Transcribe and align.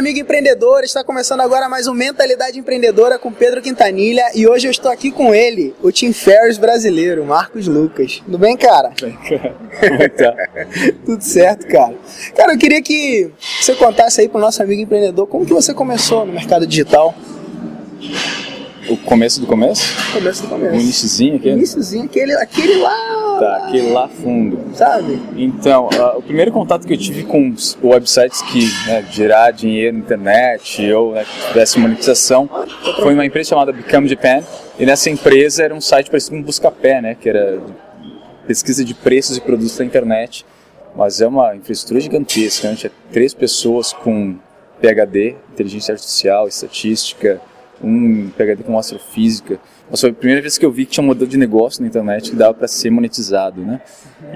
amigo 0.00 0.18
empreendedor, 0.18 0.82
está 0.82 1.04
começando 1.04 1.42
agora 1.42 1.68
mais 1.68 1.86
um 1.86 1.92
Mentalidade 1.92 2.58
Empreendedora 2.58 3.18
com 3.18 3.30
Pedro 3.30 3.60
Quintanilha 3.60 4.30
e 4.34 4.48
hoje 4.48 4.66
eu 4.66 4.70
estou 4.70 4.90
aqui 4.90 5.10
com 5.10 5.34
ele, 5.34 5.74
o 5.82 5.92
Tim 5.92 6.10
Ferriss 6.10 6.56
brasileiro, 6.56 7.22
Marcos 7.22 7.68
Lucas. 7.68 8.22
Tudo 8.24 8.38
bem, 8.38 8.56
cara? 8.56 8.92
Bem? 8.98 9.18
Tudo 11.04 11.22
certo, 11.22 11.66
cara. 11.68 11.94
Cara, 12.34 12.54
eu 12.54 12.58
queria 12.58 12.80
que 12.80 13.30
você 13.60 13.74
contasse 13.74 14.22
aí 14.22 14.28
para 14.28 14.38
o 14.38 14.40
nosso 14.40 14.62
amigo 14.62 14.80
empreendedor 14.80 15.26
como 15.26 15.44
que 15.44 15.52
você 15.52 15.74
começou 15.74 16.24
no 16.24 16.32
mercado 16.32 16.66
digital. 16.66 17.14
O 18.88 18.96
começo 18.96 19.38
do 19.38 19.46
começo? 19.46 19.84
Começo 20.14 20.42
do 20.42 20.48
começo. 20.48 20.76
O 20.76 20.80
iniciozinho 20.80 21.36
aquele? 21.36 21.56
Iniciozinho, 21.56 22.04
aquele, 22.06 22.32
aquele 22.32 22.76
lá. 22.76 23.19
Tá, 23.40 23.56
aquele 23.56 23.90
lá 23.90 24.06
fundo. 24.06 24.62
Sabe? 24.74 25.18
Então, 25.34 25.88
uh, 25.88 26.18
o 26.18 26.22
primeiro 26.22 26.52
contato 26.52 26.86
que 26.86 26.92
eu 26.92 26.98
tive 26.98 27.22
com 27.22 27.54
websites 27.82 28.42
que 28.42 28.66
né, 28.86 29.02
gerar 29.10 29.50
dinheiro 29.50 29.96
na 29.96 30.02
internet 30.04 30.92
ou 30.92 31.12
né, 31.12 31.24
que 31.24 31.48
tivesse 31.48 31.78
monetização 31.78 32.50
foi 33.00 33.14
uma 33.14 33.24
empresa 33.24 33.48
chamada 33.48 33.72
Become 33.72 34.08
Japan. 34.08 34.42
E 34.78 34.84
nessa 34.84 35.08
empresa 35.08 35.62
era 35.62 35.74
um 35.74 35.80
site 35.80 36.10
parecido 36.10 36.36
com 36.36 36.42
um 36.42 36.44
Buscapé, 36.44 37.00
né? 37.00 37.16
Que 37.18 37.30
era 37.30 37.58
pesquisa 38.46 38.84
de 38.84 38.92
preços 38.92 39.38
e 39.38 39.40
produtos 39.40 39.78
na 39.78 39.86
internet. 39.86 40.44
Mas 40.94 41.22
é 41.22 41.26
uma 41.26 41.56
infraestrutura 41.56 41.98
gigantesca, 41.98 42.68
né? 42.68 42.76
Tinha 42.76 42.92
três 43.10 43.32
pessoas 43.32 43.94
com 43.94 44.36
PhD, 44.82 45.36
inteligência 45.52 45.92
artificial, 45.92 46.46
estatística, 46.46 47.40
um 47.82 48.30
PhD 48.30 48.62
com 48.62 48.78
astrofísica. 48.78 49.58
Mas 49.90 50.00
foi 50.00 50.10
a 50.10 50.12
primeira 50.12 50.40
vez 50.40 50.56
que 50.56 50.64
eu 50.64 50.70
vi 50.70 50.86
que 50.86 50.92
tinha 50.92 51.04
um 51.04 51.06
modelo 51.06 51.28
de 51.28 51.36
negócio 51.36 51.82
na 51.82 51.88
internet 51.88 52.30
que 52.30 52.36
dava 52.36 52.54
para 52.54 52.68
ser 52.68 52.90
monetizado, 52.90 53.60
né? 53.60 53.80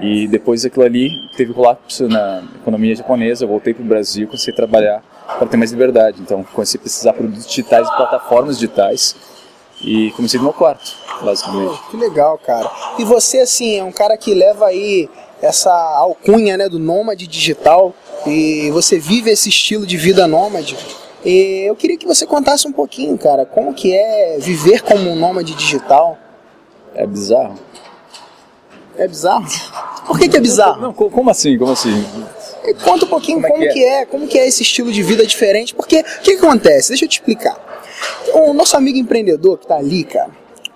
E 0.01 0.27
depois 0.27 0.63
daquilo 0.63 0.85
ali, 0.85 1.09
teve 1.37 1.53
colapso 1.53 2.07
na 2.07 2.43
economia 2.61 2.95
japonesa, 2.95 3.45
eu 3.45 3.47
voltei 3.47 3.73
para 3.73 3.83
o 3.83 3.87
Brasil, 3.87 4.27
comecei 4.27 4.53
a 4.53 4.55
trabalhar 4.55 5.03
para 5.37 5.47
ter 5.47 5.57
mais 5.57 5.71
liberdade. 5.71 6.21
Então, 6.21 6.43
comecei 6.43 6.77
a 6.77 6.81
precisar 6.81 7.11
de 7.11 7.17
produtos 7.17 7.47
digitais 7.47 7.87
e 7.87 7.95
plataformas 7.95 8.59
digitais 8.59 9.15
e 9.81 10.11
comecei 10.11 10.37
no 10.39 10.45
meu 10.45 10.53
quarto, 10.53 10.93
basicamente. 11.23 11.79
Que 11.89 11.97
legal, 11.97 12.37
cara. 12.37 12.69
E 12.99 13.03
você, 13.03 13.39
assim, 13.39 13.77
é 13.77 13.83
um 13.83 13.91
cara 13.91 14.17
que 14.17 14.33
leva 14.33 14.67
aí 14.67 15.09
essa 15.41 15.71
alcunha, 15.71 16.57
né, 16.57 16.67
do 16.67 16.79
nômade 16.79 17.27
digital 17.27 17.93
e 18.25 18.69
você 18.71 18.97
vive 18.97 19.29
esse 19.29 19.49
estilo 19.49 19.85
de 19.85 19.97
vida 19.97 20.27
nômade. 20.27 20.77
E 21.25 21.63
eu 21.67 21.75
queria 21.75 21.97
que 21.97 22.05
você 22.05 22.25
contasse 22.25 22.67
um 22.67 22.71
pouquinho, 22.71 23.17
cara, 23.17 23.45
como 23.45 23.73
que 23.73 23.91
é 23.91 24.37
viver 24.39 24.83
como 24.83 25.09
um 25.09 25.15
nômade 25.15 25.55
digital. 25.55 26.17
É 26.93 27.05
bizarro. 27.05 27.59
É 28.95 29.07
bizarro? 29.07 29.45
Por 30.05 30.19
que, 30.19 30.29
que 30.29 30.37
é 30.37 30.39
bizarro? 30.39 30.81
Não, 30.81 30.93
como 30.93 31.29
assim? 31.31 31.57
Como 31.57 31.71
assim? 31.71 32.05
Conta 32.83 33.05
um 33.05 33.09
pouquinho 33.09 33.41
como, 33.41 33.47
é, 33.47 33.49
como 33.49 33.61
que, 33.61 33.67
é? 33.67 33.73
que, 33.73 33.83
é? 33.83 34.05
como 34.05 34.27
que 34.27 34.39
é 34.39 34.47
esse 34.47 34.61
estilo 34.61 34.91
de 34.91 35.01
vida 35.01 35.25
diferente, 35.25 35.73
porque 35.73 35.99
o 35.99 36.21
que, 36.21 36.37
que 36.37 36.45
acontece? 36.45 36.89
Deixa 36.89 37.05
eu 37.05 37.09
te 37.09 37.19
explicar. 37.19 37.57
O 38.33 38.53
nosso 38.53 38.77
amigo 38.77 38.97
empreendedor 38.97 39.57
que 39.57 39.67
tá 39.67 39.77
ali, 39.77 40.03
cara, 40.03 40.29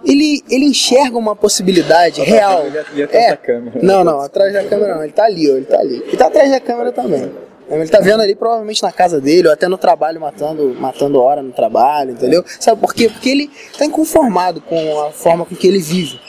ele, 0.04 0.44
ele 0.50 0.66
enxerga 0.66 1.18
uma 1.18 1.36
possibilidade 1.36 2.22
real. 2.22 2.66
Ele 2.66 3.04
atrás 3.04 3.26
é. 3.26 3.30
da 3.30 3.38
câmera. 3.38 3.80
Não, 3.82 4.04
não, 4.04 4.20
atrás 4.20 4.52
da 4.52 4.64
câmera 4.64 4.96
não, 4.96 5.04
ele 5.04 5.14
tá 5.14 5.26
ali, 5.26 5.52
ó, 5.52 5.56
ele 5.56 5.66
tá 5.66 5.80
ali. 5.80 5.96
Ele 5.96 6.18
tá 6.18 6.28
atrás 6.28 6.50
da 6.50 6.60
câmera 6.60 6.92
também. 6.92 7.32
Ele 7.70 7.88
tá 7.88 8.00
vendo 8.00 8.22
ali 8.22 8.36
provavelmente 8.36 8.82
na 8.82 8.92
casa 8.92 9.22
dele, 9.22 9.48
ou 9.48 9.54
até 9.54 9.68
no 9.68 9.78
trabalho, 9.78 10.20
matando, 10.20 10.76
matando 10.80 11.22
hora 11.22 11.42
no 11.42 11.52
trabalho, 11.52 12.12
entendeu? 12.12 12.44
Sabe 12.60 12.82
por 12.82 12.94
quê? 12.94 13.10
Porque 13.10 13.30
ele 13.30 13.52
tá 13.78 13.86
inconformado 13.86 14.60
com 14.62 15.02
a 15.02 15.12
forma 15.12 15.46
com 15.46 15.56
que 15.56 15.68
ele 15.68 15.80
vive. 15.80 16.20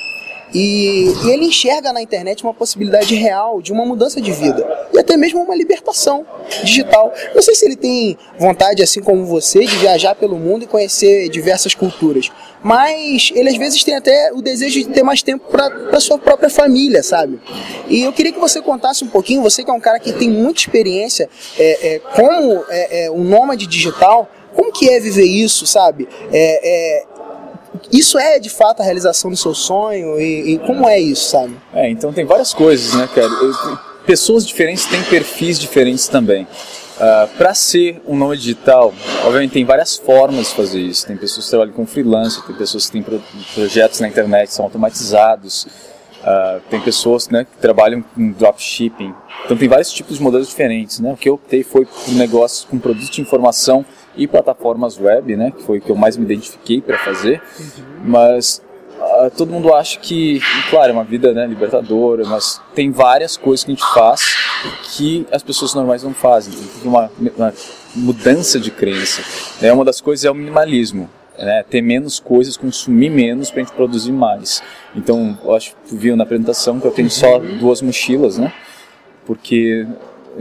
E, 0.52 1.12
e, 1.24 1.30
ele 1.30 1.46
enxerga 1.46 1.92
na 1.92 2.02
internet 2.02 2.42
uma 2.42 2.54
possibilidade 2.54 3.14
real 3.14 3.62
de 3.62 3.72
uma 3.72 3.84
mudança 3.84 4.20
de 4.20 4.32
vida 4.32 4.66
e 4.92 4.98
até 4.98 5.16
mesmo 5.16 5.42
uma 5.42 5.54
libertação 5.54 6.26
digital. 6.62 7.12
Não 7.34 7.42
sei 7.42 7.54
se 7.54 7.64
ele 7.64 7.76
tem 7.76 8.18
vontade, 8.38 8.82
assim 8.82 9.00
como 9.00 9.24
você, 9.24 9.60
de 9.60 9.76
viajar 9.76 10.14
pelo 10.14 10.36
mundo 10.36 10.64
e 10.64 10.66
conhecer 10.66 11.28
diversas 11.28 11.74
culturas, 11.74 12.30
mas 12.62 13.30
ele 13.34 13.48
às 13.48 13.56
vezes 13.56 13.82
tem 13.84 13.96
até 13.96 14.32
o 14.32 14.42
desejo 14.42 14.80
de 14.80 14.88
ter 14.88 15.02
mais 15.02 15.22
tempo 15.22 15.44
para 15.50 16.00
sua 16.00 16.18
própria 16.18 16.50
família, 16.50 17.02
sabe? 17.02 17.40
E 17.88 18.02
eu 18.02 18.12
queria 18.12 18.32
que 18.32 18.40
você 18.40 18.60
contasse 18.60 19.04
um 19.04 19.08
pouquinho, 19.08 19.42
você 19.42 19.64
que 19.64 19.70
é 19.70 19.72
um 19.72 19.80
cara 19.80 19.98
que 19.98 20.12
tem 20.12 20.28
muita 20.28 20.60
experiência 20.60 21.28
é, 21.58 21.94
é, 21.94 21.98
como 21.98 22.64
é, 22.68 23.04
é, 23.04 23.10
um 23.10 23.24
nômade 23.24 23.66
digital, 23.66 24.28
como 24.54 24.72
que 24.72 24.88
é 24.90 24.98
viver 25.00 25.24
isso, 25.24 25.66
sabe? 25.66 26.08
É, 26.32 26.60
é, 26.62 27.04
isso 27.92 28.18
é 28.18 28.38
de 28.38 28.50
fato 28.50 28.80
a 28.80 28.84
realização 28.84 29.30
do 29.30 29.36
seu 29.36 29.54
sonho 29.54 30.20
e, 30.20 30.54
e 30.54 30.58
como 30.58 30.88
é 30.88 30.98
isso, 30.98 31.30
sabe? 31.30 31.56
É, 31.72 31.88
então 31.88 32.12
tem 32.12 32.24
várias 32.24 32.52
coisas, 32.52 32.94
né, 32.94 33.08
cara? 33.14 33.30
Pessoas 34.06 34.46
diferentes 34.46 34.86
têm 34.86 35.02
perfis 35.04 35.58
diferentes 35.58 36.08
também. 36.08 36.42
Uh, 36.42 36.46
ah, 37.02 37.28
para 37.38 37.54
ser 37.54 38.02
um 38.06 38.14
nome 38.14 38.36
digital, 38.36 38.92
obviamente 39.24 39.52
tem 39.52 39.64
várias 39.64 39.96
formas 39.96 40.48
de 40.48 40.54
fazer 40.54 40.80
isso. 40.80 41.06
Tem 41.06 41.16
pessoas 41.16 41.46
que 41.46 41.50
trabalham 41.50 41.72
com 41.72 41.86
freelancer, 41.86 42.42
tem 42.42 42.56
pessoas 42.56 42.86
que 42.86 42.92
têm 42.92 43.02
pro 43.02 43.22
projetos 43.54 44.00
na 44.00 44.08
internet 44.08 44.52
são 44.52 44.66
automatizados, 44.66 45.64
uh, 46.22 46.60
tem 46.68 46.80
pessoas 46.80 47.28
né, 47.28 47.44
que 47.44 47.56
trabalham 47.58 48.02
com 48.02 48.32
dropshipping. 48.32 49.14
Então 49.44 49.56
tem 49.56 49.68
vários 49.68 49.90
tipos 49.92 50.18
de 50.18 50.22
modelos 50.22 50.48
diferentes. 50.48 51.00
Né? 51.00 51.10
O 51.12 51.16
que 51.16 51.28
eu 51.28 51.34
optei 51.34 51.62
foi 51.62 51.86
por 51.86 52.12
negócios 52.12 52.64
com 52.64 52.78
produtos 52.78 53.08
de 53.10 53.22
informação 53.22 53.84
e 54.20 54.26
plataformas 54.26 55.00
web, 55.00 55.34
né, 55.34 55.50
que 55.50 55.62
foi 55.62 55.78
o 55.78 55.80
que 55.80 55.88
eu 55.88 55.96
mais 55.96 56.14
me 56.14 56.24
identifiquei 56.26 56.82
para 56.82 56.98
fazer. 56.98 57.40
Uhum. 57.58 57.66
Mas 58.04 58.62
uh, 58.98 59.30
todo 59.34 59.50
mundo 59.50 59.72
acha 59.72 59.98
que, 59.98 60.42
claro, 60.68 60.90
é 60.90 60.92
uma 60.92 61.04
vida 61.04 61.32
né, 61.32 61.46
libertadora, 61.46 62.26
mas 62.26 62.60
tem 62.74 62.90
várias 62.90 63.38
coisas 63.38 63.64
que 63.64 63.72
a 63.72 63.74
gente 63.74 63.94
faz 63.94 64.36
que 64.94 65.26
as 65.32 65.42
pessoas 65.42 65.72
normais 65.72 66.02
não 66.02 66.12
fazem. 66.12 66.52
Tem 66.52 66.90
uma, 66.90 67.10
uma 67.34 67.54
mudança 67.96 68.60
de 68.60 68.70
crença. 68.70 69.22
Né? 69.58 69.72
Uma 69.72 69.86
das 69.86 70.02
coisas 70.02 70.26
é 70.26 70.30
o 70.30 70.34
minimalismo. 70.34 71.08
Né, 71.38 71.64
ter 71.70 71.80
menos 71.80 72.20
coisas, 72.20 72.58
consumir 72.58 73.08
menos 73.08 73.50
para 73.50 73.62
a 73.62 73.64
gente 73.64 73.74
produzir 73.74 74.12
mais. 74.12 74.62
Então, 74.94 75.38
eu 75.42 75.54
acho 75.54 75.70
que 75.70 75.88
tu 75.88 75.96
viu 75.96 76.14
na 76.14 76.24
apresentação 76.24 76.78
que 76.78 76.86
eu 76.86 76.90
tenho 76.90 77.08
só 77.08 77.38
duas 77.38 77.80
mochilas, 77.80 78.36
né? 78.36 78.52
Porque 79.24 79.86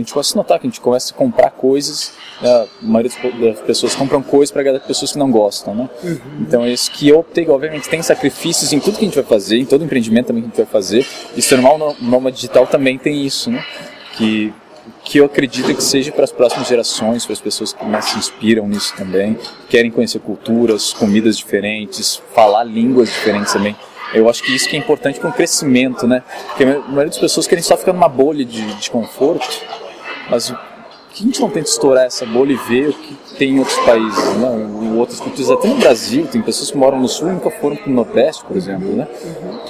gente 0.01 0.13
começa 0.13 0.33
a 0.33 0.37
notar 0.37 0.59
que 0.59 0.67
a 0.67 0.69
gente 0.69 0.81
começa 0.81 1.13
a 1.13 1.17
comprar 1.17 1.51
coisas, 1.51 2.13
né, 2.41 2.49
a 2.49 2.67
maioria 2.81 3.11
das 3.39 3.59
pessoas 3.61 3.95
compram 3.95 4.21
coisas 4.21 4.51
para 4.51 4.61
agradar 4.61 4.81
pessoas 4.81 5.11
que 5.11 5.17
não 5.17 5.31
gostam, 5.31 5.75
né? 5.75 5.89
Uhum. 6.03 6.19
Então 6.41 6.63
é 6.63 6.71
isso 6.71 6.91
que 6.91 7.07
eu 7.09 7.19
optei, 7.19 7.47
obviamente 7.47 7.89
tem 7.89 8.01
sacrifícios 8.01 8.71
em 8.73 8.79
tudo 8.79 8.97
que 8.97 9.05
a 9.05 9.07
gente 9.07 9.15
vai 9.15 9.25
fazer, 9.25 9.57
em 9.57 9.65
todo 9.65 9.83
empreendimento 9.83 10.27
também 10.27 10.43
que 10.43 10.47
a 10.47 10.49
gente 10.49 10.57
vai 10.57 10.65
fazer, 10.65 11.05
e 11.35 11.41
se 11.41 11.49
tornar 11.49 11.73
um 11.73 11.95
nômade 12.01 12.37
digital 12.37 12.65
também 12.67 12.97
tem 12.97 13.25
isso, 13.25 13.51
né? 13.51 13.63
Que 14.17 14.53
que 15.03 15.17
eu 15.17 15.25
acredito 15.25 15.73
que 15.73 15.83
seja 15.83 16.11
para 16.11 16.23
as 16.23 16.31
próximas 16.31 16.67
gerações, 16.67 17.25
para 17.25 17.33
as 17.33 17.41
pessoas 17.41 17.73
que 17.73 17.85
mais 17.85 18.05
se 18.05 18.17
inspiram 18.17 18.67
nisso 18.67 18.93
também, 18.95 19.37
querem 19.69 19.89
conhecer 19.89 20.19
culturas, 20.19 20.93
comidas 20.93 21.37
diferentes, 21.37 22.21
falar 22.33 22.63
línguas 22.63 23.09
diferentes 23.09 23.53
também. 23.53 23.75
Eu 24.13 24.27
acho 24.27 24.43
que 24.43 24.55
isso 24.55 24.67
que 24.67 24.75
é 24.75 24.79
importante 24.79 25.19
para 25.19 25.29
um 25.29 25.31
crescimento, 25.31 26.07
né? 26.07 26.23
Porque 26.47 26.63
a 26.63 26.67
maioria 26.79 27.07
das 27.07 27.17
pessoas 27.17 27.45
querem 27.45 27.63
só 27.63 27.77
ficar 27.77 27.93
numa 27.93 28.09
bolha 28.09 28.43
de, 28.43 28.73
de 28.75 28.89
conforto, 28.89 29.47
mas 30.29 30.53
que 31.11 31.23
a 31.23 31.25
gente 31.25 31.41
não 31.41 31.49
tenta 31.49 31.67
estourar 31.67 32.05
essa 32.05 32.25
bolha 32.25 32.53
e 32.53 32.55
ver 32.55 32.89
o 32.89 32.93
que 32.93 33.17
tem 33.37 33.55
em 33.55 33.59
outros 33.59 33.77
países, 33.79 34.35
né? 34.35 34.47
em 34.83 34.97
outras 34.97 35.19
culturas, 35.19 35.49
até 35.49 35.67
no 35.67 35.75
Brasil, 35.75 36.27
tem 36.27 36.41
pessoas 36.41 36.69
que 36.69 36.77
moram 36.77 36.99
no 36.99 37.07
sul 37.07 37.29
e 37.29 37.31
nunca 37.31 37.49
foram 37.49 37.75
para 37.75 37.89
o 37.89 37.93
Nordeste, 37.93 38.43
por 38.45 38.55
exemplo, 38.55 38.95
né? 38.95 39.07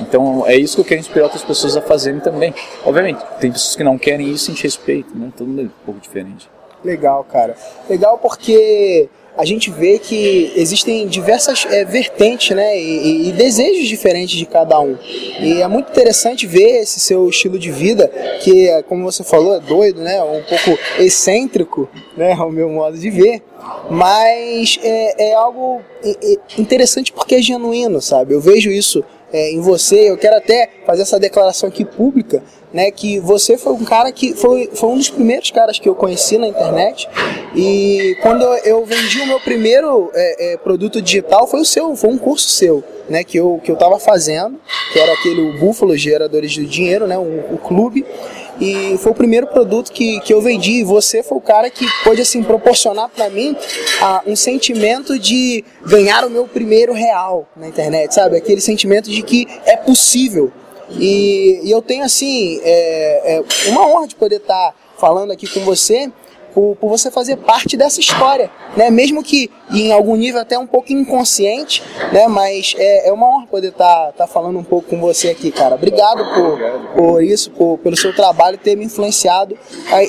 Então 0.01 0.45
é 0.45 0.55
isso 0.55 0.75
que 0.75 0.81
eu 0.81 0.85
quero 0.85 0.99
inspirar 0.99 1.25
outras 1.25 1.43
pessoas 1.43 1.77
a 1.77 1.81
fazerem 1.81 2.19
também. 2.19 2.53
Obviamente, 2.83 3.23
tem 3.39 3.51
pessoas 3.51 3.75
que 3.75 3.83
não 3.83 3.97
querem 3.97 4.29
isso, 4.29 4.51
a 4.51 4.53
gente 4.53 4.63
respeita, 4.63 5.09
né? 5.15 5.31
Todo 5.35 5.47
mundo 5.47 5.61
é 5.61 5.65
um 5.65 5.71
pouco 5.85 6.01
diferente. 6.01 6.49
Legal, 6.83 7.23
cara. 7.23 7.55
Legal 7.89 8.17
porque 8.17 9.09
a 9.38 9.45
gente 9.45 9.69
vê 9.72 10.00
que 10.00 10.51
existem 10.56 11.07
diversas 11.07 11.66
é, 11.69 11.85
vertentes 11.85 12.56
né, 12.56 12.78
e, 12.78 13.30
e, 13.30 13.31
desejos 13.31 13.88
diferentes 13.88 14.38
de 14.38 14.45
cada 14.45 14.80
um. 14.80 14.98
E 15.39 15.62
é 15.62 15.68
muito 15.68 15.92
interessante 15.92 16.45
ver 16.45 16.81
esse 16.81 17.00
seu 17.00 17.30
estilo 17.30 17.57
de 17.57 17.71
vida, 17.71 18.07
que, 18.42 18.69
como 18.88 19.03
você 19.03 19.24
falou, 19.24 19.56
é 19.56 19.59
doido, 19.59 20.01
né, 20.01 20.21
um 20.24 20.44
pouco 20.44 20.80
excêntrico, 20.98 21.89
né, 22.18 22.33
ao 22.38 22.51
meu 22.51 22.69
modo 22.69 22.98
de 22.98 23.09
ver, 23.09 23.42
mas 23.89 24.80
é, 24.83 25.30
é 25.30 25.33
algo 25.33 25.81
interessante 26.57 27.12
porque 27.12 27.36
é 27.36 27.42
genuíno, 27.42 28.01
sabe? 28.01 28.33
Eu 28.33 28.42
vejo 28.42 28.69
isso 28.69 29.03
é, 29.31 29.51
em 29.51 29.62
você, 29.62 30.09
eu 30.09 30.18
quero 30.18 30.36
até 30.36 30.69
fazer 30.86 31.03
essa 31.03 31.19
declaração 31.19 31.69
aqui 31.69 31.86
pública, 31.86 32.44
né, 32.74 32.92
que 32.92 33.19
você 33.19 33.57
foi 33.57 33.74
um 33.74 33.83
cara 33.83 34.12
que 34.12 34.33
foi, 34.33 34.69
foi 34.74 34.89
um 34.89 34.98
dos 34.98 35.10
primeiros 35.10 35.50
caras 35.51 35.80
que 35.80 35.89
eu 35.89 35.95
conheci 35.95 36.38
na 36.38 36.48
internet. 36.48 37.10
E 37.56 38.16
quando 38.21 38.44
eu, 38.44 38.86
vendi 38.86 39.21
o 39.21 39.27
meu 39.27 39.39
primeiro 39.39 40.12
é, 40.13 40.54
é, 40.54 40.57
produto 40.57 41.01
digital 41.01 41.48
foi 41.48 41.62
o 41.62 41.66
seu, 41.66 41.95
foi 41.95 42.10
um 42.10 42.18
curso 42.18 42.50
seu, 42.50 42.83
né, 43.10 43.24
que 43.24 43.38
eu 43.38 43.60
que 43.63 43.71
eu 43.71 43.74
estava 43.74 44.00
fazendo, 44.00 44.60
que 44.94 45.00
era 45.00 45.13
aquele 45.13 45.57
Búfalo 45.57 45.98
Geradores 45.98 46.56
do 46.56 46.66
Dinheiro, 46.66 47.07
né, 47.07 47.18
o, 47.18 47.56
o 47.56 47.57
clube. 47.57 48.06
E 48.62 48.98
foi 48.98 49.13
o 49.13 49.15
primeiro 49.15 49.48
produto 49.48 49.89
que, 49.89 50.19
que 50.19 50.33
eu 50.33 50.42
vendi. 50.42 50.80
E 50.80 50.83
você 50.83 51.24
foi 51.24 51.38
o 51.38 51.42
cara 51.42 51.69
que 51.69 51.86
pôde 52.04 52.22
assim 52.22 52.44
proporcionar 52.44 53.07
para 53.07 53.30
mim 53.30 53.56
um 54.27 54.36
sentimento 54.36 55.18
de 55.18 55.63
ganhar 55.86 56.25
o 56.25 56.30
meu 56.30 56.45
primeiro 56.45 56.92
real 56.92 57.48
na 57.56 57.69
internet, 57.69 58.13
sabe? 58.13 58.36
Aquele 58.36 58.60
sentimento 58.60 59.10
de 59.10 59.22
que 59.22 59.48
é 59.65 59.77
possível 59.77 60.51
e, 60.91 61.62
e 61.63 61.71
eu 61.71 61.81
tenho 61.81 62.03
assim 62.03 62.59
é, 62.63 63.38
é 63.38 63.69
uma 63.69 63.88
honra 63.88 64.07
de 64.07 64.15
poder 64.15 64.38
estar 64.38 64.71
tá 64.71 64.75
falando 64.97 65.31
aqui 65.31 65.47
com 65.47 65.62
você 65.62 66.12
por, 66.53 66.75
por, 66.75 66.89
você 66.89 67.12
fazer 67.12 67.38
parte 67.38 67.77
dessa 67.77 68.00
história, 68.00 68.50
né? 68.75 68.89
Mesmo 68.89 69.24
que 69.24 69.50
em 69.71 69.91
algum 69.91 70.15
nível 70.15 70.41
até 70.41 70.57
um 70.57 70.68
pouco 70.68 70.91
inconsciente, 70.91 71.83
né? 72.12 72.27
Mas 72.27 72.75
é, 72.77 73.09
é 73.09 73.13
uma 73.13 73.27
honra 73.27 73.47
poder 73.47 73.69
estar 73.69 74.07
tá, 74.07 74.12
tá 74.12 74.27
falando 74.27 74.57
um 74.57 74.63
pouco 74.63 74.89
com 74.89 75.00
você 75.00 75.30
aqui, 75.30 75.51
cara. 75.51 75.75
Obrigado 75.75 76.24
por, 76.33 76.59
por 76.95 77.24
isso, 77.24 77.51
por, 77.51 77.77
pelo 77.80 77.95
seu 77.95 78.15
trabalho 78.15 78.57
ter 78.57 78.75
me 78.75 78.86
influenciado. 78.86 79.57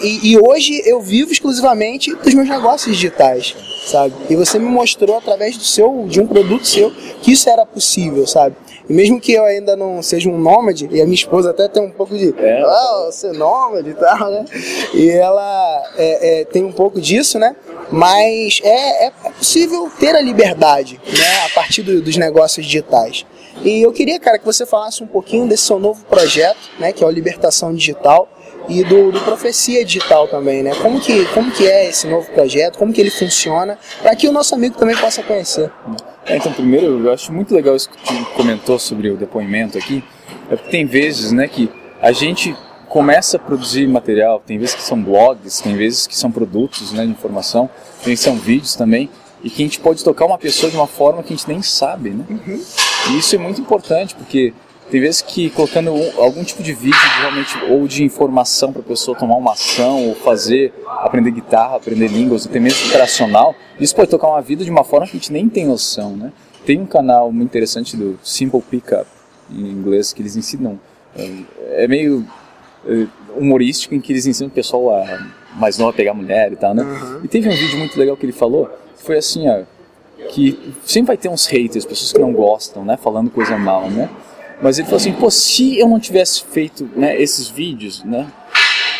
E, 0.02 0.32
e 0.32 0.38
hoje 0.38 0.82
eu 0.84 1.00
vivo 1.00 1.32
exclusivamente 1.32 2.14
dos 2.14 2.34
meus 2.34 2.48
negócios 2.48 2.94
digitais, 2.94 3.54
sabe? 3.86 4.14
E 4.28 4.36
você 4.36 4.58
me 4.58 4.66
mostrou 4.66 5.18
através 5.18 5.56
do 5.56 5.64
seu, 5.64 6.06
de 6.08 6.20
um 6.20 6.26
produto 6.26 6.66
seu, 6.66 6.90
que 7.22 7.32
isso 7.32 7.48
era 7.48 7.66
possível, 7.66 8.26
sabe? 8.26 8.56
E 8.90 8.92
mesmo 8.92 9.20
que 9.20 9.32
eu 9.32 9.44
ainda 9.44 9.76
não 9.76 10.02
seja 10.02 10.28
um 10.28 10.36
nômade, 10.36 10.88
e 10.90 11.00
a 11.00 11.04
minha 11.04 11.14
esposa 11.14 11.50
até 11.50 11.68
tem 11.68 11.80
um 11.80 11.92
pouco 11.92 12.18
de, 12.18 12.34
é. 12.36 12.60
ah, 12.60 13.04
você 13.06 13.28
é 13.28 13.32
nômade 13.32 13.90
e 13.90 13.94
tal, 13.94 14.30
né? 14.32 14.44
E 14.92 15.08
ela 15.08 15.92
é, 15.96 16.40
é, 16.40 16.44
tem 16.44 16.64
um 16.64 16.72
pouco 16.72 17.00
disso, 17.00 17.38
né? 17.38 17.54
Mas 17.92 18.60
é, 18.64 19.06
é 19.06 19.12
possível 19.38 19.88
ter 20.00 20.16
a 20.16 20.20
liberdade, 20.20 21.00
né? 21.06 21.46
A 21.46 21.50
partir 21.54 21.82
do, 21.82 22.02
dos 22.02 22.16
negócios 22.16 22.66
digitais. 22.66 23.24
E 23.62 23.80
eu 23.80 23.92
queria, 23.92 24.18
cara, 24.18 24.40
que 24.40 24.44
você 24.44 24.66
falasse 24.66 25.04
um 25.04 25.06
pouquinho 25.06 25.46
desse 25.46 25.62
seu 25.62 25.78
novo 25.78 26.04
projeto, 26.06 26.58
né? 26.80 26.92
Que 26.92 27.04
é 27.04 27.06
o 27.06 27.10
Libertação 27.10 27.72
Digital 27.72 28.28
e 28.68 28.84
do, 28.84 29.10
do, 29.10 29.20
Profecia 29.20 29.84
Digital 29.84 30.28
também, 30.28 30.62
né? 30.62 30.72
Como 30.80 31.00
que, 31.00 31.24
como 31.26 31.50
que 31.50 31.66
é 31.66 31.88
esse 31.88 32.06
novo 32.06 32.30
projeto, 32.30 32.78
como 32.78 32.92
que 32.92 33.00
ele 33.00 33.10
funciona, 33.10 33.78
para 34.02 34.14
que 34.14 34.28
o 34.28 34.32
nosso 34.32 34.54
amigo 34.54 34.76
também 34.76 34.96
possa 34.96 35.22
conhecer. 35.22 35.70
É, 36.26 36.36
então, 36.36 36.52
primeiro, 36.52 37.06
eu 37.06 37.12
acho 37.12 37.32
muito 37.32 37.54
legal 37.54 37.74
isso 37.74 37.88
que 37.88 37.96
tu 37.96 38.24
comentou 38.36 38.78
sobre 38.78 39.10
o 39.10 39.16
depoimento 39.16 39.78
aqui, 39.78 40.04
é 40.50 40.56
porque 40.56 40.70
tem 40.70 40.86
vezes, 40.86 41.32
né, 41.32 41.48
que 41.48 41.70
a 42.00 42.12
gente 42.12 42.54
começa 42.88 43.36
a 43.36 43.40
produzir 43.40 43.86
material, 43.86 44.42
tem 44.44 44.58
vezes 44.58 44.74
que 44.74 44.82
são 44.82 45.00
blogs, 45.00 45.60
tem 45.60 45.76
vezes 45.76 46.06
que 46.06 46.16
são 46.16 46.30
produtos, 46.30 46.92
né, 46.92 47.04
de 47.04 47.12
informação, 47.12 47.70
tem 48.02 48.10
vezes 48.10 48.24
que 48.24 48.30
são 48.30 48.36
vídeos 48.36 48.74
também, 48.74 49.08
e 49.42 49.48
que 49.48 49.62
a 49.62 49.64
gente 49.64 49.80
pode 49.80 50.04
tocar 50.04 50.26
uma 50.26 50.38
pessoa 50.38 50.70
de 50.70 50.76
uma 50.76 50.86
forma 50.86 51.22
que 51.22 51.32
a 51.32 51.36
gente 51.36 51.48
nem 51.48 51.62
sabe, 51.62 52.10
né? 52.10 52.24
Uhum. 52.28 52.62
E 53.10 53.18
isso 53.18 53.34
é 53.34 53.38
muito 53.38 53.60
importante, 53.60 54.14
porque 54.14 54.52
tem 54.90 55.00
vezes 55.00 55.22
que 55.22 55.50
colocando 55.50 55.92
um, 55.92 56.20
algum 56.20 56.42
tipo 56.42 56.62
de 56.62 56.72
vídeo 56.72 56.98
realmente 57.20 57.56
ou 57.70 57.86
de 57.86 58.02
informação 58.02 58.72
para 58.72 58.82
a 58.82 58.84
pessoa 58.84 59.16
tomar 59.16 59.36
uma 59.36 59.52
ação 59.52 60.08
ou 60.08 60.14
fazer, 60.14 60.72
aprender 60.86 61.30
guitarra, 61.30 61.76
aprender 61.76 62.08
línguas, 62.08 62.46
até 62.46 62.58
mesmo 62.58 62.88
operacional, 62.88 63.54
isso 63.78 63.94
pode 63.94 64.10
tocar 64.10 64.28
uma 64.28 64.42
vida 64.42 64.64
de 64.64 64.70
uma 64.70 64.82
forma 64.82 65.06
que 65.06 65.12
a 65.12 65.20
gente 65.20 65.32
nem 65.32 65.48
tem 65.48 65.66
noção, 65.66 66.16
né? 66.16 66.32
Tem 66.66 66.80
um 66.80 66.86
canal 66.86 67.30
muito 67.30 67.48
interessante 67.48 67.96
do 67.96 68.18
Simple 68.22 68.60
Pickup 68.60 69.06
em 69.50 69.66
inglês 69.68 70.12
que 70.12 70.22
eles 70.22 70.36
ensinam, 70.36 70.78
é, 71.16 71.84
é 71.84 71.88
meio 71.88 72.26
é, 72.86 73.06
humorístico 73.36 73.94
em 73.94 74.00
que 74.00 74.12
eles 74.12 74.26
ensinam 74.26 74.48
o 74.48 74.52
pessoal 74.52 74.94
a 74.94 75.28
mais 75.54 75.78
novo 75.78 75.90
a 75.90 75.92
pegar 75.92 76.14
mulher 76.14 76.52
e 76.52 76.56
tal, 76.56 76.74
né? 76.74 76.82
Uhum. 76.82 77.20
E 77.24 77.28
teve 77.28 77.48
um 77.48 77.54
vídeo 77.54 77.78
muito 77.78 77.98
legal 77.98 78.16
que 78.16 78.24
ele 78.24 78.32
falou, 78.32 78.70
foi 78.96 79.18
assim, 79.18 79.48
ó, 79.48 79.62
que 80.28 80.74
sempre 80.84 81.08
vai 81.08 81.16
ter 81.16 81.28
uns 81.28 81.46
haters, 81.46 81.84
pessoas 81.84 82.12
que 82.12 82.18
não 82.18 82.32
gostam, 82.32 82.84
né, 82.84 82.96
falando 82.96 83.30
coisa 83.30 83.56
mal, 83.56 83.90
né? 83.90 84.08
Mas 84.62 84.78
ele 84.78 84.86
falou 84.86 84.98
assim, 84.98 85.12
pô, 85.12 85.30
se 85.30 85.78
eu 85.78 85.88
não 85.88 85.98
tivesse 85.98 86.44
feito 86.44 86.88
né, 86.94 87.20
esses 87.20 87.48
vídeos, 87.48 88.04
né, 88.04 88.30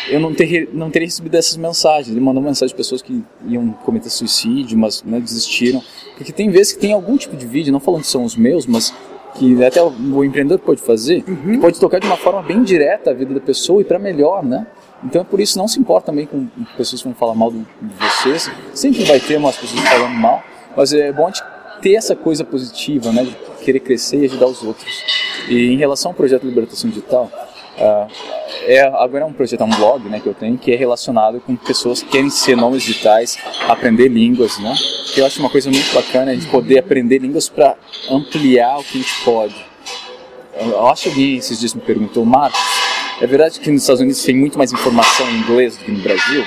eu 0.09 0.19
não, 0.19 0.33
ter, 0.33 0.69
não 0.73 0.89
teria 0.89 1.07
recebido 1.07 1.35
essas 1.35 1.55
mensagens. 1.57 2.09
Ele 2.09 2.19
mandou 2.19 2.41
mensagem 2.41 2.73
de 2.73 2.75
pessoas 2.75 3.01
que 3.01 3.23
iam 3.45 3.71
cometer 3.85 4.09
suicídio, 4.09 4.77
mas 4.77 5.03
né, 5.03 5.19
desistiram. 5.19 5.81
Porque 6.17 6.31
tem 6.31 6.49
vezes 6.49 6.73
que 6.73 6.79
tem 6.79 6.93
algum 6.93 7.15
tipo 7.17 7.35
de 7.35 7.45
vídeo, 7.45 7.71
não 7.71 7.79
falando 7.79 8.01
que 8.01 8.07
são 8.07 8.23
os 8.23 8.35
meus, 8.35 8.65
mas 8.65 8.93
que 9.35 9.63
até 9.63 9.81
o, 9.81 10.23
empreendedor 10.23 10.59
pode 10.59 10.81
fazer, 10.81 11.23
uhum. 11.27 11.59
pode 11.59 11.79
tocar 11.79 11.99
de 11.99 12.05
uma 12.05 12.17
forma 12.17 12.41
bem 12.41 12.63
direta 12.63 13.11
a 13.11 13.13
vida 13.13 13.33
da 13.33 13.39
pessoa 13.39 13.81
e 13.81 13.85
para 13.85 13.97
melhor, 13.97 14.43
né? 14.43 14.67
Então 15.03 15.21
é 15.21 15.23
por 15.23 15.39
isso 15.39 15.57
não 15.57 15.67
se 15.67 15.79
importa 15.79 16.07
também 16.07 16.27
com 16.27 16.47
pessoas 16.77 17.01
que 17.01 17.07
vão 17.07 17.15
falar 17.15 17.33
mal 17.33 17.51
de 17.51 17.65
vocês. 17.99 18.51
Sempre 18.73 19.03
vai 19.03 19.19
ter 19.19 19.37
umas 19.37 19.55
pessoas 19.55 19.81
falando 19.87 20.15
mal, 20.15 20.43
mas 20.75 20.93
é 20.93 21.11
bom 21.11 21.31
ter 21.81 21.95
essa 21.95 22.15
coisa 22.15 22.43
positiva, 22.43 23.11
né? 23.11 23.23
De 23.23 23.35
querer 23.63 23.79
crescer 23.79 24.17
e 24.17 24.25
ajudar 24.25 24.47
os 24.47 24.61
outros. 24.61 25.03
E 25.51 25.73
em 25.73 25.75
relação 25.75 26.11
ao 26.11 26.15
projeto 26.15 26.45
Libertação 26.45 26.89
Digital, 26.89 27.29
uh, 27.77 28.07
é, 28.61 28.83
agora 28.83 29.25
é 29.25 29.27
um 29.27 29.33
projeto, 29.33 29.59
é 29.59 29.65
um 29.65 29.69
blog 29.69 30.07
né, 30.07 30.21
que 30.21 30.27
eu 30.27 30.33
tenho, 30.33 30.57
que 30.57 30.71
é 30.71 30.77
relacionado 30.77 31.41
com 31.41 31.57
pessoas 31.57 32.01
que 32.01 32.07
querem 32.07 32.29
ser 32.29 32.55
nomes 32.55 32.83
digitais, 32.83 33.37
aprender 33.67 34.07
línguas, 34.07 34.57
né? 34.59 34.73
Que 35.13 35.19
eu 35.19 35.25
acho 35.25 35.41
uma 35.41 35.49
coisa 35.49 35.69
muito 35.69 35.93
bacana 35.93 36.31
a 36.31 36.33
gente 36.33 36.47
poder 36.47 36.79
aprender 36.79 37.17
línguas 37.17 37.49
para 37.49 37.75
ampliar 38.09 38.79
o 38.79 38.83
que 38.85 38.99
a 38.99 39.01
gente 39.01 39.23
pode. 39.25 39.55
Eu 40.57 40.87
acho 40.87 41.03
que 41.03 41.09
alguém 41.09 41.35
esses 41.35 41.59
dias 41.59 41.73
me 41.73 41.81
perguntou, 41.81 42.23
Marcos, 42.23 42.61
é 43.19 43.27
verdade 43.27 43.59
que 43.59 43.69
nos 43.69 43.81
Estados 43.81 43.99
Unidos 43.99 44.23
tem 44.23 44.33
muito 44.33 44.57
mais 44.57 44.71
informação 44.71 45.29
em 45.29 45.39
inglês 45.39 45.75
do 45.75 45.83
que 45.83 45.91
no 45.91 45.99
Brasil? 46.01 46.45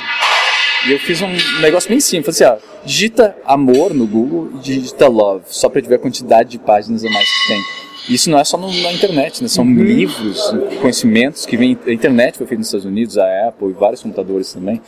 E 0.87 0.93
eu 0.93 0.99
fiz 0.99 1.21
um 1.21 1.61
negócio 1.61 1.91
bem 1.91 2.01
simples, 2.01 2.41
assim, 2.41 2.51
ó, 2.51 2.57
digita 2.87 3.37
amor 3.45 3.93
no 3.93 4.07
Google 4.07 4.51
e 4.55 4.59
digita 4.61 5.09
love, 5.09 5.45
só 5.47 5.69
para 5.69 5.83
ver 5.83 5.97
a 5.97 5.99
quantidade 5.99 6.51
de 6.51 6.59
páginas 6.59 7.05
a 7.05 7.11
mais 7.11 7.29
que 7.29 7.49
tem. 7.49 7.85
Isso 8.09 8.31
não 8.31 8.39
é 8.39 8.45
só 8.45 8.59
no, 8.59 8.67
na 8.67 8.93
internet, 8.93 9.43
né? 9.43 9.49
São 9.49 9.65
uhum. 9.65 9.83
livros, 9.83 10.53
conhecimentos 10.81 11.47
que 11.47 11.57
vêm. 11.57 11.79
A 11.87 11.93
internet 11.93 12.37
foi 12.37 12.47
feita 12.47 12.59
nos 12.59 12.69
Estados 12.69 12.85
Unidos, 12.85 13.17
a 13.17 13.49
Apple 13.49 13.69
e 13.69 13.73
vários 13.73 14.03
computadores 14.03 14.53
também. 14.53 14.81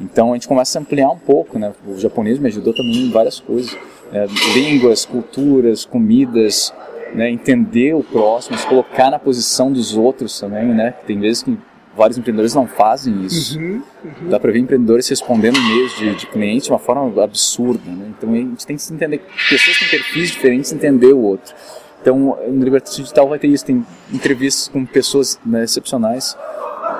Então 0.00 0.32
a 0.32 0.34
gente 0.34 0.48
começa 0.48 0.78
a 0.78 0.82
ampliar 0.82 1.10
um 1.10 1.18
pouco, 1.18 1.58
né? 1.58 1.72
O 1.86 1.98
japonês 1.98 2.38
me 2.38 2.48
ajudou 2.48 2.74
também 2.74 3.06
em 3.06 3.10
várias 3.10 3.40
coisas. 3.40 3.76
É, 4.12 4.26
línguas, 4.54 5.04
culturas, 5.04 5.84
comidas, 5.84 6.72
né? 7.14 7.30
entender 7.30 7.94
o 7.94 8.02
próximo, 8.02 8.56
se 8.56 8.66
colocar 8.66 9.10
na 9.10 9.18
posição 9.18 9.70
dos 9.70 9.94
outros 9.96 10.40
também, 10.40 10.66
né? 10.66 10.94
Tem 11.06 11.18
vezes 11.20 11.42
que 11.42 11.58
vários 11.98 12.16
empreendedores 12.16 12.54
não 12.54 12.66
fazem 12.66 13.24
isso. 13.24 13.58
Uhum, 13.58 13.82
uhum. 14.04 14.28
Dá 14.30 14.38
para 14.38 14.52
ver 14.52 14.60
empreendedores 14.60 15.08
respondendo 15.08 15.58
e-mails 15.58 15.96
de, 15.96 16.14
de 16.14 16.26
clientes 16.28 16.64
de 16.64 16.70
uma 16.70 16.78
forma 16.78 17.22
absurda. 17.22 17.90
Né? 17.90 18.12
Então 18.16 18.32
a 18.32 18.36
gente 18.36 18.66
tem 18.66 18.76
que 18.76 18.92
entender, 18.92 19.20
pessoas 19.50 19.78
com 19.78 19.86
perfis 19.86 20.30
diferentes, 20.30 20.72
entender 20.72 21.12
o 21.12 21.18
outro. 21.18 21.54
Então 22.00 22.38
no 22.48 22.64
Libertação 22.64 23.02
Digital 23.02 23.28
vai 23.28 23.38
ter 23.38 23.48
isso, 23.48 23.64
tem 23.64 23.84
entrevistas 24.12 24.68
com 24.68 24.84
pessoas 24.86 25.38
né, 25.44 25.64
excepcionais, 25.64 26.36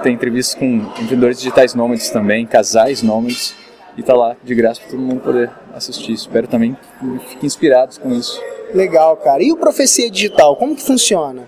tem 0.02 0.14
entrevistas 0.14 0.54
com 0.54 0.64
empreendedores 0.64 1.38
digitais 1.38 1.74
nômades 1.74 2.10
também, 2.10 2.46
casais 2.46 3.02
nômades, 3.02 3.54
e 3.96 4.02
tá 4.02 4.14
lá 4.14 4.36
de 4.44 4.54
graça 4.54 4.80
para 4.80 4.90
todo 4.90 5.00
mundo 5.00 5.20
poder 5.20 5.50
assistir. 5.74 6.12
Espero 6.12 6.46
também 6.46 6.76
que 7.00 7.18
fiquem 7.30 7.46
inspirados 7.46 7.98
com 7.98 8.12
isso. 8.12 8.40
Legal, 8.72 9.16
cara. 9.16 9.42
E 9.42 9.50
o 9.50 9.56
Profecia 9.56 10.10
Digital, 10.10 10.54
como 10.56 10.76
que 10.76 10.82
funciona? 10.82 11.44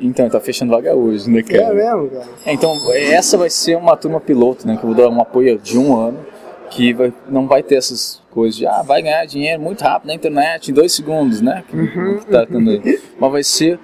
Então, 0.00 0.28
tá 0.28 0.38
fechando 0.38 0.72
vaga 0.72 0.94
hoje, 0.94 1.28
né, 1.30 1.42
cara? 1.42 1.62
É 1.62 1.74
mesmo, 1.74 2.10
cara? 2.10 2.26
É, 2.44 2.52
então, 2.52 2.72
essa 2.92 3.36
vai 3.36 3.50
ser 3.50 3.76
uma 3.76 3.96
turma 3.96 4.20
piloto, 4.20 4.66
né? 4.66 4.76
Que 4.76 4.84
eu 4.84 4.92
vou 4.92 4.94
dar 4.94 5.08
um 5.08 5.20
apoio 5.20 5.58
de 5.58 5.78
um 5.78 5.96
ano, 5.96 6.18
que 6.70 6.92
vai, 6.92 7.12
não 7.28 7.46
vai 7.46 7.62
ter 7.62 7.76
essas 7.76 8.20
coisas 8.30 8.56
de, 8.56 8.66
ah, 8.66 8.82
vai 8.82 9.02
ganhar 9.02 9.24
dinheiro 9.26 9.60
muito 9.60 9.82
rápido 9.82 10.08
na 10.08 10.14
internet, 10.14 10.70
em 10.70 10.74
dois 10.74 10.92
segundos, 10.92 11.40
né? 11.40 11.64
Que, 11.68 11.76
uhum. 11.76 12.18
que 12.18 12.26
tá 12.26 12.46
tendo 12.46 12.70
aí. 12.70 13.00
Mas 13.18 13.32
vai 13.32 13.42
ser 13.42 13.78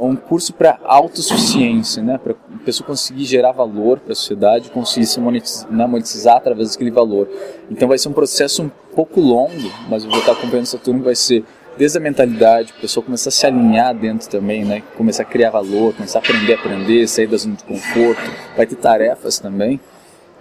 um 0.00 0.14
curso 0.14 0.52
para 0.52 0.78
autossuficiência, 0.84 2.02
né? 2.02 2.18
Para 2.18 2.32
a 2.32 2.64
pessoa 2.64 2.86
conseguir 2.86 3.24
gerar 3.24 3.52
valor 3.52 3.98
para 3.98 4.12
a 4.12 4.16
sociedade, 4.16 4.70
conseguir 4.70 5.06
se 5.06 5.20
monetizar, 5.20 5.70
né? 5.70 5.86
monetizar 5.86 6.36
através 6.36 6.72
daquele 6.72 6.90
valor. 6.90 7.28
Então 7.70 7.88
vai 7.88 7.98
ser 7.98 8.08
um 8.08 8.12
processo 8.12 8.62
um 8.62 8.70
pouco 8.94 9.20
longo, 9.20 9.70
mas 9.88 10.04
eu 10.04 10.10
vou 10.10 10.20
estar 10.20 10.32
acompanhando 10.32 10.62
essa 10.62 10.78
turma, 10.78 11.02
vai 11.02 11.14
ser 11.14 11.44
desde 11.76 11.96
a 11.96 12.00
mentalidade, 12.00 12.74
a 12.76 12.80
pessoa 12.80 13.04
começar 13.04 13.28
a 13.28 13.32
se 13.32 13.46
alinhar 13.46 13.94
dentro 13.94 14.28
também, 14.28 14.64
né? 14.64 14.82
Começar 14.96 15.22
a 15.22 15.26
criar 15.26 15.50
valor, 15.50 15.94
começar 15.94 16.18
a 16.18 16.22
aprender 16.22 16.54
a 16.54 16.56
aprender, 16.56 17.06
sair 17.06 17.26
da 17.26 17.36
zona 17.36 17.54
de 17.54 17.64
conforto. 17.64 18.20
Vai 18.56 18.66
ter 18.66 18.76
tarefas 18.76 19.38
também. 19.38 19.80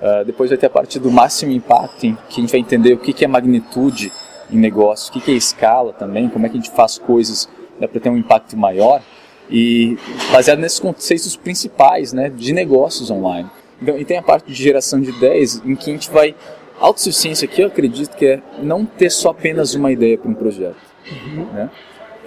Uh, 0.02 0.24
depois 0.26 0.50
vai 0.50 0.58
ter 0.58 0.68
a 0.68 0.70
parte 0.70 1.00
do 1.00 1.10
máximo 1.10 1.52
impacto, 1.52 2.06
em 2.06 2.16
que 2.30 2.40
a 2.40 2.42
gente 2.42 2.52
vai 2.52 2.60
entender 2.60 2.94
o 2.94 2.98
que, 2.98 3.14
que 3.14 3.26
é 3.26 3.28
magnitude 3.28 4.12
em 4.52 4.58
negócio, 4.58 5.10
o 5.10 5.14
que, 5.14 5.20
que 5.20 5.32
é 5.32 5.36
escala 5.36 5.92
também, 5.92 6.30
como 6.30 6.46
é 6.46 6.50
que 6.50 6.58
a 6.58 6.62
gente 6.62 6.72
faz 6.72 6.98
coisas 6.98 7.50
né, 7.80 7.88
para 7.88 8.00
ter 8.00 8.10
um 8.10 8.18
impacto 8.18 8.56
maior. 8.56 9.02
E 9.50 9.98
baseado 10.32 10.60
nesses 10.60 10.80
conceitos 10.80 11.36
principais 11.38 12.12
né, 12.12 12.30
de 12.30 12.52
negócios 12.52 13.10
online. 13.10 13.50
Então, 13.82 13.98
e 13.98 14.04
tem 14.04 14.18
a 14.18 14.22
parte 14.22 14.48
de 14.48 14.54
geração 14.54 15.00
de 15.00 15.10
ideias, 15.10 15.62
em 15.66 15.76
que 15.76 15.90
a 15.90 15.94
gente 15.94 16.10
vai. 16.12 16.36
Autossuficiência 16.80 17.48
aqui, 17.48 17.62
eu 17.62 17.68
acredito 17.68 18.16
que 18.16 18.26
é 18.26 18.42
não 18.62 18.86
ter 18.86 19.10
só 19.10 19.30
apenas 19.30 19.74
uma 19.74 19.92
ideia 19.92 20.16
para 20.16 20.30
um 20.30 20.34
projeto 20.36 20.78
Uhum. 21.12 21.46
Né? 21.54 21.70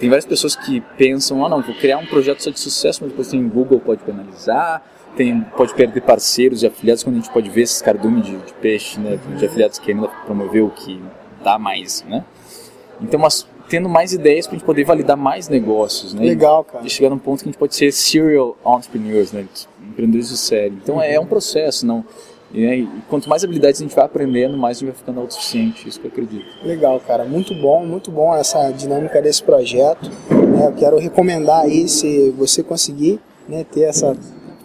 Tem 0.01 0.09
várias 0.09 0.25
pessoas 0.25 0.55
que 0.55 0.81
pensam, 0.97 1.45
ah 1.45 1.49
não, 1.49 1.61
vou 1.61 1.75
criar 1.75 1.99
um 1.99 2.07
projeto 2.07 2.41
só 2.41 2.49
de 2.49 2.59
sucesso, 2.59 3.03
mas 3.03 3.11
depois 3.11 3.27
tem 3.27 3.47
Google 3.47 3.79
pode 3.79 4.01
penalizar, 4.01 4.83
tem, 5.15 5.41
pode 5.55 5.75
perder 5.75 6.01
parceiros 6.01 6.63
e 6.63 6.65
afiliados, 6.65 7.03
quando 7.03 7.17
a 7.17 7.19
gente 7.19 7.29
pode 7.29 7.51
ver 7.51 7.61
esses 7.61 7.83
cardumes 7.83 8.25
de, 8.25 8.35
de 8.35 8.51
peixe, 8.55 8.99
né, 8.99 9.19
de 9.37 9.45
afiliados 9.45 9.77
querendo 9.77 10.09
promover 10.25 10.63
o 10.63 10.71
que 10.71 10.99
dá 11.43 11.59
mais, 11.59 12.03
né? 12.09 12.25
Então, 12.99 13.19
mas 13.19 13.47
tendo 13.69 13.87
mais 13.87 14.11
ideias 14.11 14.47
para 14.47 14.55
a 14.55 14.57
gente 14.57 14.65
poder 14.65 14.83
validar 14.85 15.15
mais 15.15 15.47
negócios, 15.47 16.15
né? 16.15 16.25
Legal, 16.25 16.63
cara. 16.63 16.83
E 16.83 16.89
chegar 16.89 17.11
num 17.11 17.19
ponto 17.19 17.43
que 17.43 17.49
a 17.49 17.51
gente 17.51 17.59
pode 17.59 17.75
ser 17.75 17.91
serial 17.91 18.57
entrepreneurs, 18.65 19.31
né? 19.31 19.45
Empreendedores 19.87 20.29
de 20.29 20.37
série. 20.37 20.73
Então, 20.81 20.95
uhum. 20.95 21.03
é 21.03 21.19
um 21.19 21.27
processo, 21.27 21.85
não 21.85 22.03
e, 22.53 22.87
quanto 23.09 23.29
mais 23.29 23.43
habilidades 23.43 23.79
a 23.79 23.83
gente 23.83 23.95
vai 23.95 24.05
aprendendo, 24.05 24.57
mais 24.57 24.77
a 24.77 24.79
gente 24.79 24.89
vai 24.89 24.97
ficando 24.97 25.21
autossuficiente, 25.21 25.87
isso 25.87 25.99
que 25.99 26.07
eu 26.07 26.11
acredito. 26.11 26.45
Legal, 26.63 26.99
cara, 26.99 27.23
muito 27.23 27.55
bom, 27.55 27.85
muito 27.85 28.11
bom 28.11 28.35
essa 28.35 28.71
dinâmica 28.71 29.21
desse 29.21 29.41
projeto. 29.41 30.11
É, 30.61 30.67
eu 30.67 30.73
quero 30.73 30.97
recomendar 30.97 31.61
aí, 31.61 31.87
se 31.87 32.29
você 32.31 32.61
conseguir 32.61 33.19
né, 33.47 33.63
ter 33.63 33.83
essa, 33.83 34.15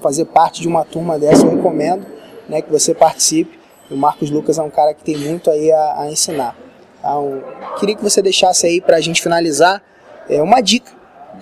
fazer 0.00 0.24
parte 0.26 0.60
de 0.60 0.68
uma 0.68 0.84
turma 0.84 1.18
dessa, 1.18 1.46
eu 1.46 1.56
recomendo 1.56 2.04
né, 2.48 2.60
que 2.60 2.70
você 2.70 2.92
participe. 2.92 3.56
O 3.90 3.96
Marcos 3.96 4.30
Lucas 4.30 4.58
é 4.58 4.62
um 4.62 4.70
cara 4.70 4.92
que 4.92 5.04
tem 5.04 5.16
muito 5.16 5.48
aí 5.48 5.70
a, 5.70 6.00
a 6.00 6.10
ensinar. 6.10 6.56
Então, 6.98 7.42
queria 7.78 7.94
que 7.94 8.02
você 8.02 8.20
deixasse 8.20 8.66
aí 8.66 8.80
para 8.80 8.96
a 8.96 9.00
gente 9.00 9.22
finalizar 9.22 9.80
é, 10.28 10.42
uma 10.42 10.60
dica 10.60 10.90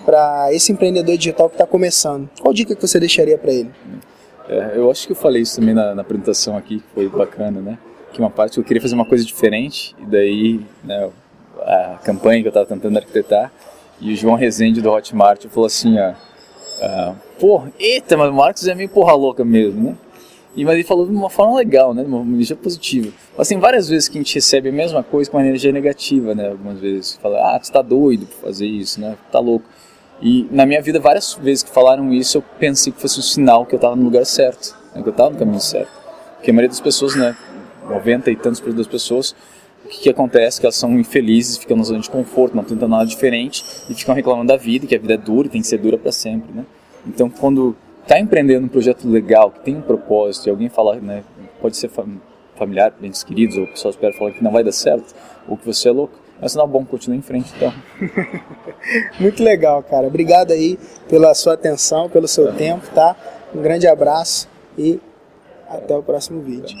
para 0.05 0.53
esse 0.53 0.71
empreendedor 0.71 1.17
digital 1.17 1.49
que 1.49 1.55
está 1.55 1.65
começando. 1.65 2.29
Qual 2.39 2.53
dica 2.53 2.75
que 2.75 2.81
você 2.81 2.99
deixaria 2.99 3.37
para 3.37 3.51
ele? 3.51 3.71
É, 4.47 4.73
eu 4.75 4.91
acho 4.91 5.07
que 5.07 5.13
eu 5.13 5.15
falei 5.15 5.41
isso 5.41 5.59
também 5.59 5.73
na, 5.73 5.95
na, 5.95 6.01
apresentação 6.01 6.55
aqui, 6.55 6.79
que 6.79 6.87
foi 6.93 7.09
bacana, 7.09 7.59
né? 7.61 7.77
Que 8.13 8.19
uma 8.19 8.29
parte 8.29 8.57
eu 8.57 8.63
queria 8.63 8.81
fazer 8.81 8.95
uma 8.95 9.05
coisa 9.05 9.25
diferente, 9.25 9.95
e 9.99 10.05
daí 10.05 10.65
né, 10.83 11.09
a 11.59 11.99
campanha 12.03 12.41
que 12.41 12.47
eu 12.47 12.51
estava 12.51 12.65
tentando 12.65 12.97
arquitetar, 12.97 13.51
e 13.99 14.13
o 14.13 14.15
João 14.15 14.35
Rezende 14.35 14.81
do 14.81 14.91
Hotmart 14.91 15.45
falou 15.47 15.65
assim, 15.65 15.97
ó, 15.99 16.13
ah, 16.81 17.15
porra, 17.39 17.71
eita, 17.79 18.17
mas 18.17 18.29
o 18.29 18.33
Marcos 18.33 18.67
é 18.67 18.75
meio 18.75 18.89
porra 18.89 19.13
louca 19.13 19.43
mesmo, 19.43 19.81
né? 19.81 19.97
E, 20.55 20.63
mas 20.63 20.75
ele 20.75 20.83
falou 20.83 21.05
de 21.05 21.11
uma 21.11 21.29
forma 21.29 21.57
legal, 21.57 21.93
né? 21.93 22.03
De 22.03 22.09
uma 22.09 22.21
energia 22.21 22.55
positiva. 22.55 23.11
Mas 23.37 23.49
tem 23.49 23.59
várias 23.59 23.89
vezes 23.89 24.07
que 24.07 24.17
a 24.17 24.21
gente 24.21 24.35
recebe 24.35 24.69
a 24.69 24.71
mesma 24.71 25.03
coisa 25.03 25.29
com 25.29 25.37
uma 25.37 25.45
energia 25.45 25.71
negativa, 25.71 26.33
né? 26.33 26.49
Algumas 26.49 26.79
vezes. 26.79 27.19
Fala, 27.21 27.55
ah, 27.55 27.59
tu 27.59 27.69
tá 27.69 27.81
doido 27.81 28.25
pra 28.25 28.47
fazer 28.47 28.65
isso, 28.65 29.01
né? 29.01 29.17
Tá 29.31 29.39
louco. 29.39 29.65
E 30.21 30.47
na 30.51 30.65
minha 30.65 30.81
vida, 30.81 30.99
várias 30.99 31.33
vezes 31.33 31.63
que 31.63 31.69
falaram 31.69 32.13
isso, 32.13 32.37
eu 32.37 32.43
pensei 32.59 32.91
que 32.91 33.01
fosse 33.01 33.19
um 33.19 33.23
sinal 33.23 33.65
que 33.65 33.75
eu 33.75 33.77
estava 33.77 33.95
no 33.95 34.03
lugar 34.03 34.25
certo, 34.25 34.75
né, 34.93 35.01
que 35.01 35.09
eu 35.09 35.11
estava 35.11 35.31
no 35.31 35.37
caminho 35.37 35.59
certo. 35.59 35.91
Porque 36.35 36.51
a 36.51 36.53
maioria 36.53 36.69
das 36.69 36.79
pessoas, 36.79 37.15
né, 37.15 37.35
90 37.89 38.31
e 38.31 38.35
tantos 38.35 38.59
por 38.59 38.67
cento 38.67 38.77
das 38.77 38.87
pessoas, 38.87 39.35
o 39.85 39.87
que, 39.87 40.01
que, 40.01 40.09
acontece? 40.09 40.59
Que 40.59 40.65
elas 40.65 40.75
são 40.75 40.97
infelizes, 40.97 41.57
ficam 41.57 41.77
na 41.77 41.83
zona 41.83 41.99
de 41.99 42.09
conforto, 42.09 42.55
não 42.55 42.63
tentam 42.63 42.87
nada 42.87 43.05
diferente 43.05 43.63
e 43.87 43.93
ficam 43.93 44.15
reclamando 44.15 44.47
da 44.47 44.57
vida, 44.57 44.87
que 44.87 44.95
a 44.95 44.99
vida 44.99 45.13
é 45.13 45.17
dura 45.17 45.47
e 45.47 45.51
tem 45.51 45.61
que 45.61 45.67
ser 45.67 45.77
dura 45.77 45.97
para 45.97 46.11
sempre, 46.11 46.51
né? 46.51 46.65
Então, 47.05 47.29
quando 47.29 47.75
está 48.01 48.19
empreendendo 48.19 48.65
um 48.65 48.69
projeto 48.69 49.07
legal, 49.07 49.51
que 49.51 49.59
tem 49.59 49.75
um 49.75 49.81
propósito, 49.81 50.47
e 50.47 50.49
alguém 50.49 50.69
fala, 50.69 50.95
né, 50.95 51.23
pode 51.61 51.77
ser 51.77 51.91
familiar, 52.55 52.93
entes 53.01 53.23
queridos, 53.23 53.57
ou 53.57 53.67
pessoas 53.67 53.95
perto 53.95 54.17
falar 54.17 54.31
que 54.31 54.43
não 54.43 54.51
vai 54.51 54.63
dar 54.63 54.71
certo, 54.71 55.13
ou 55.47 55.55
que 55.55 55.65
você 55.65 55.89
é 55.89 55.91
louco, 55.91 56.19
mas 56.35 56.41
não 56.41 56.49
sinal 56.49 56.67
bom, 56.67 56.85
continua 56.85 57.17
em 57.17 57.21
frente 57.21 57.53
então. 57.55 57.73
Muito 59.19 59.43
legal, 59.43 59.81
cara. 59.83 60.07
Obrigado 60.07 60.51
aí 60.51 60.77
pela 61.07 61.33
sua 61.33 61.53
atenção, 61.53 62.09
pelo 62.09 62.27
seu 62.27 62.53
tempo, 62.53 62.87
tá? 62.93 63.15
Um 63.53 63.61
grande 63.61 63.87
abraço 63.87 64.49
e 64.77 64.99
até 65.69 65.95
o 65.95 66.03
próximo 66.03 66.41
vídeo. 66.41 66.75